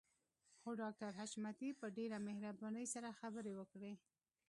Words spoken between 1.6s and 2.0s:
په